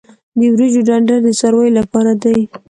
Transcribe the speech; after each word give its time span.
د 0.37 0.41
وریجو 0.53 0.81
ډنډر 0.87 1.19
د 1.23 1.27
څارویو 1.39 1.75
لپاره 1.79 2.11
دی. 2.23 2.37